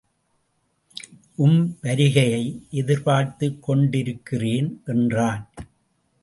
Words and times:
உம் 1.35 1.77
வருகையை 1.81 2.63
எதிர்பார்த்துக் 2.71 3.63
கொண்டிருக்கிறேன் 3.63 4.81
என்றான். 4.85 5.49